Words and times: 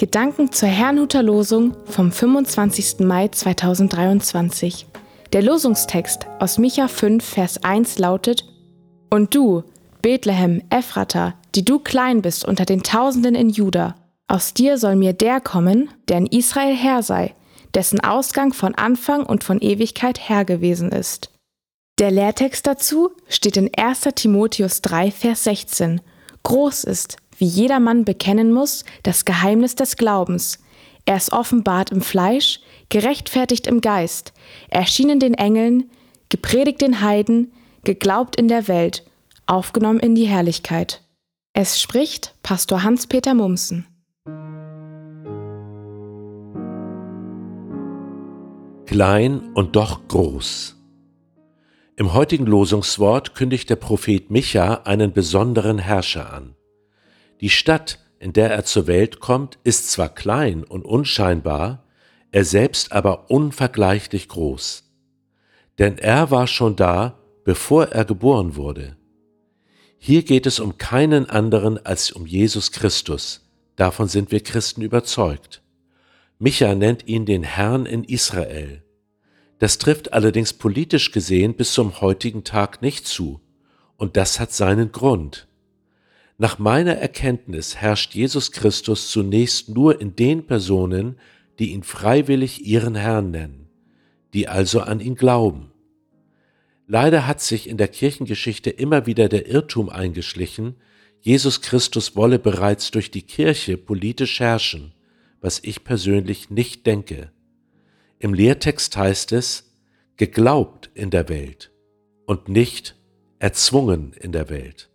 Gedanken 0.00 0.50
zur 0.50 0.70
Herrnhuter 0.70 1.22
Losung 1.22 1.76
vom 1.84 2.10
25. 2.10 3.00
Mai 3.00 3.28
2023. 3.28 4.86
Der 5.34 5.42
Losungstext 5.42 6.26
aus 6.38 6.56
Micha 6.56 6.88
5, 6.88 7.22
Vers 7.22 7.62
1 7.62 7.98
lautet: 7.98 8.46
Und 9.10 9.34
du, 9.34 9.62
Bethlehem, 10.00 10.62
Ephrata, 10.70 11.34
die 11.54 11.66
du 11.66 11.80
klein 11.80 12.22
bist 12.22 12.46
unter 12.46 12.64
den 12.64 12.82
Tausenden 12.82 13.34
in 13.34 13.50
Juda, 13.50 13.94
aus 14.26 14.54
dir 14.54 14.78
soll 14.78 14.96
mir 14.96 15.12
der 15.12 15.38
kommen, 15.38 15.90
der 16.08 16.16
in 16.16 16.26
Israel 16.28 16.74
Herr 16.74 17.02
sei, 17.02 17.34
dessen 17.74 18.00
Ausgang 18.00 18.54
von 18.54 18.74
Anfang 18.74 19.26
und 19.26 19.44
von 19.44 19.60
Ewigkeit 19.60 20.18
Herr 20.18 20.46
gewesen 20.46 20.92
ist. 20.92 21.30
Der 21.98 22.10
Lehrtext 22.10 22.66
dazu 22.66 23.10
steht 23.28 23.58
in 23.58 23.70
1. 23.76 24.08
Timotheus 24.14 24.80
3, 24.80 25.10
Vers 25.10 25.44
16. 25.44 26.00
Groß 26.42 26.84
ist, 26.84 27.18
wie 27.40 27.46
jedermann 27.46 28.04
bekennen 28.04 28.52
muss, 28.52 28.84
das 29.02 29.24
Geheimnis 29.24 29.74
des 29.74 29.96
Glaubens. 29.96 30.58
Er 31.06 31.16
ist 31.16 31.32
offenbart 31.32 31.90
im 31.90 32.02
Fleisch, 32.02 32.60
gerechtfertigt 32.90 33.66
im 33.66 33.80
Geist, 33.80 34.32
erschienen 34.68 35.18
den 35.18 35.34
Engeln, 35.34 35.90
gepredigt 36.28 36.82
den 36.82 37.00
Heiden, 37.00 37.52
geglaubt 37.82 38.36
in 38.36 38.48
der 38.48 38.68
Welt, 38.68 39.04
aufgenommen 39.46 40.00
in 40.00 40.14
die 40.14 40.26
Herrlichkeit. 40.26 41.02
Es 41.52 41.80
spricht 41.80 42.34
Pastor 42.42 42.82
Hans-Peter 42.82 43.34
Mumsen. 43.34 43.86
Klein 48.86 49.52
und 49.54 49.76
doch 49.76 50.06
groß. 50.08 50.76
Im 51.96 52.12
heutigen 52.12 52.46
Losungswort 52.46 53.34
kündigt 53.34 53.70
der 53.70 53.76
Prophet 53.76 54.30
Micha 54.30 54.82
einen 54.84 55.12
besonderen 55.12 55.78
Herrscher 55.78 56.32
an. 56.32 56.54
Die 57.40 57.50
Stadt, 57.50 57.98
in 58.18 58.32
der 58.32 58.50
er 58.50 58.64
zur 58.64 58.86
Welt 58.86 59.20
kommt, 59.20 59.58
ist 59.64 59.90
zwar 59.90 60.10
klein 60.10 60.62
und 60.62 60.84
unscheinbar, 60.84 61.84
er 62.32 62.44
selbst 62.44 62.92
aber 62.92 63.30
unvergleichlich 63.30 64.28
groß. 64.28 64.84
Denn 65.78 65.98
er 65.98 66.30
war 66.30 66.46
schon 66.46 66.76
da, 66.76 67.18
bevor 67.44 67.86
er 67.86 68.04
geboren 68.04 68.56
wurde. 68.56 68.96
Hier 69.98 70.22
geht 70.22 70.46
es 70.46 70.60
um 70.60 70.78
keinen 70.78 71.28
anderen 71.28 71.84
als 71.84 72.12
um 72.12 72.26
Jesus 72.26 72.72
Christus, 72.72 73.48
davon 73.76 74.08
sind 74.08 74.30
wir 74.32 74.40
Christen 74.40 74.82
überzeugt. 74.82 75.62
Micha 76.38 76.74
nennt 76.74 77.06
ihn 77.06 77.26
den 77.26 77.42
Herrn 77.42 77.86
in 77.86 78.04
Israel. 78.04 78.82
Das 79.58 79.78
trifft 79.78 80.12
allerdings 80.12 80.54
politisch 80.54 81.12
gesehen 81.12 81.54
bis 81.54 81.72
zum 81.72 82.00
heutigen 82.00 82.44
Tag 82.44 82.80
nicht 82.80 83.06
zu, 83.06 83.40
und 83.98 84.16
das 84.16 84.40
hat 84.40 84.52
seinen 84.52 84.92
Grund. 84.92 85.48
Nach 86.40 86.58
meiner 86.58 86.94
Erkenntnis 86.94 87.76
herrscht 87.76 88.14
Jesus 88.14 88.50
Christus 88.50 89.10
zunächst 89.10 89.68
nur 89.68 90.00
in 90.00 90.16
den 90.16 90.46
Personen, 90.46 91.18
die 91.58 91.72
ihn 91.72 91.82
freiwillig 91.82 92.64
ihren 92.64 92.94
Herrn 92.94 93.30
nennen, 93.30 93.68
die 94.32 94.48
also 94.48 94.80
an 94.80 95.00
ihn 95.00 95.16
glauben. 95.16 95.70
Leider 96.86 97.26
hat 97.26 97.42
sich 97.42 97.68
in 97.68 97.76
der 97.76 97.88
Kirchengeschichte 97.88 98.70
immer 98.70 99.04
wieder 99.04 99.28
der 99.28 99.48
Irrtum 99.48 99.90
eingeschlichen, 99.90 100.76
Jesus 101.20 101.60
Christus 101.60 102.16
wolle 102.16 102.38
bereits 102.38 102.90
durch 102.90 103.10
die 103.10 103.20
Kirche 103.20 103.76
politisch 103.76 104.40
herrschen, 104.40 104.94
was 105.42 105.60
ich 105.62 105.84
persönlich 105.84 106.48
nicht 106.48 106.86
denke. 106.86 107.32
Im 108.18 108.32
Lehrtext 108.32 108.96
heißt 108.96 109.32
es, 109.32 109.76
geglaubt 110.16 110.88
in 110.94 111.10
der 111.10 111.28
Welt 111.28 111.70
und 112.24 112.48
nicht 112.48 112.96
erzwungen 113.40 114.14
in 114.14 114.32
der 114.32 114.48
Welt. 114.48 114.89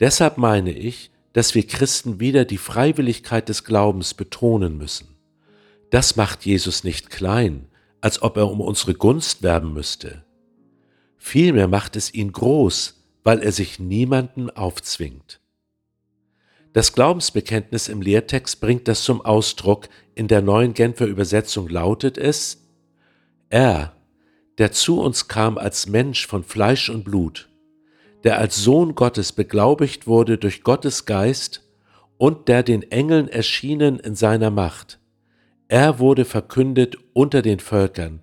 Deshalb 0.00 0.38
meine 0.38 0.72
ich, 0.72 1.10
dass 1.32 1.54
wir 1.54 1.66
Christen 1.66 2.20
wieder 2.20 2.44
die 2.44 2.58
Freiwilligkeit 2.58 3.48
des 3.48 3.64
Glaubens 3.64 4.14
betonen 4.14 4.76
müssen. 4.76 5.16
Das 5.90 6.16
macht 6.16 6.44
Jesus 6.44 6.84
nicht 6.84 7.10
klein, 7.10 7.66
als 8.00 8.22
ob 8.22 8.36
er 8.36 8.50
um 8.50 8.60
unsere 8.60 8.94
Gunst 8.94 9.42
werben 9.42 9.72
müsste. 9.72 10.24
Vielmehr 11.16 11.68
macht 11.68 11.96
es 11.96 12.12
ihn 12.12 12.32
groß, 12.32 13.02
weil 13.22 13.40
er 13.40 13.52
sich 13.52 13.78
niemanden 13.78 14.50
aufzwingt. 14.50 15.40
Das 16.72 16.92
Glaubensbekenntnis 16.92 17.88
im 17.88 18.02
Lehrtext 18.02 18.60
bringt 18.60 18.88
das 18.88 19.04
zum 19.04 19.22
Ausdruck, 19.22 19.88
in 20.14 20.28
der 20.28 20.42
neuen 20.42 20.74
Genfer 20.74 21.06
Übersetzung 21.06 21.68
lautet 21.68 22.18
es, 22.18 22.64
er, 23.48 23.94
der 24.58 24.72
zu 24.72 25.00
uns 25.00 25.28
kam 25.28 25.56
als 25.56 25.86
Mensch 25.86 26.26
von 26.26 26.42
Fleisch 26.42 26.90
und 26.90 27.04
Blut, 27.04 27.48
der 28.24 28.38
als 28.38 28.56
Sohn 28.56 28.94
Gottes 28.94 29.32
beglaubigt 29.32 30.06
wurde 30.06 30.38
durch 30.38 30.62
Gottes 30.62 31.04
Geist 31.04 31.62
und 32.16 32.48
der 32.48 32.62
den 32.62 32.82
Engeln 32.90 33.28
erschienen 33.28 33.98
in 33.98 34.14
seiner 34.14 34.50
Macht, 34.50 34.98
er 35.68 35.98
wurde 35.98 36.24
verkündet 36.24 36.96
unter 37.12 37.42
den 37.42 37.58
Völkern, 37.60 38.20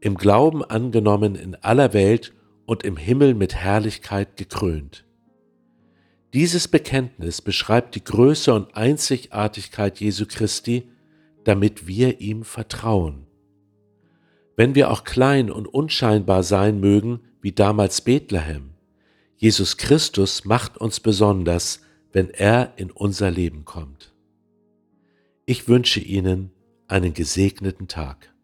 im 0.00 0.16
Glauben 0.16 0.64
angenommen 0.64 1.34
in 1.34 1.54
aller 1.56 1.92
Welt 1.92 2.32
und 2.66 2.84
im 2.84 2.96
Himmel 2.96 3.34
mit 3.34 3.54
Herrlichkeit 3.54 4.36
gekrönt. 4.36 5.04
Dieses 6.32 6.68
Bekenntnis 6.68 7.42
beschreibt 7.42 7.96
die 7.96 8.04
Größe 8.04 8.54
und 8.54 8.76
Einzigartigkeit 8.76 9.98
Jesu 9.98 10.26
Christi, 10.26 10.88
damit 11.44 11.88
wir 11.88 12.20
ihm 12.20 12.44
vertrauen. 12.44 13.26
Wenn 14.56 14.74
wir 14.74 14.90
auch 14.90 15.04
klein 15.04 15.50
und 15.50 15.66
unscheinbar 15.66 16.42
sein 16.44 16.78
mögen, 16.78 17.20
wie 17.40 17.52
damals 17.52 18.00
Bethlehem, 18.02 18.69
Jesus 19.42 19.78
Christus 19.78 20.44
macht 20.44 20.76
uns 20.76 21.00
besonders, 21.00 21.80
wenn 22.12 22.28
er 22.28 22.74
in 22.76 22.90
unser 22.90 23.30
Leben 23.30 23.64
kommt. 23.64 24.12
Ich 25.46 25.66
wünsche 25.66 25.98
Ihnen 25.98 26.50
einen 26.88 27.14
gesegneten 27.14 27.88
Tag. 27.88 28.34